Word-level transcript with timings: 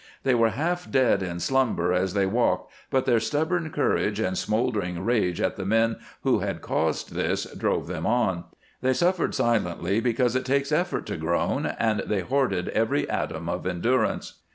They 0.23 0.33
were 0.33 0.49
half 0.49 0.89
dead 0.89 1.21
in 1.21 1.39
slumber 1.39 1.93
as 1.93 2.15
they 2.15 2.25
walked, 2.25 2.71
but 2.89 3.05
their 3.05 3.19
stubborn 3.19 3.69
courage 3.69 4.19
and 4.19 4.35
smoldering 4.35 5.05
rage 5.05 5.39
at 5.39 5.57
the 5.57 5.63
men 5.63 5.97
who 6.23 6.39
had 6.39 6.59
caused 6.63 7.13
this 7.13 7.43
drove 7.53 7.85
them 7.85 8.07
on. 8.07 8.45
They 8.81 8.93
suffered 8.93 9.35
silently, 9.35 9.99
because 9.99 10.35
it 10.35 10.43
takes 10.43 10.71
effort 10.71 11.05
to 11.05 11.17
groan, 11.17 11.67
and 11.67 11.99
they 11.99 12.21
hoarded 12.21 12.69
every 12.69 13.07
atom 13.07 13.47
of 13.47 13.67
endurance. 13.67 14.39